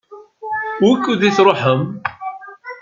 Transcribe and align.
Wukud 0.83 1.21
i 1.27 1.29
tṛuḥem? 1.37 1.81